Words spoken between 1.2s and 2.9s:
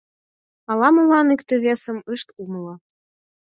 икте-весым ышт умыло.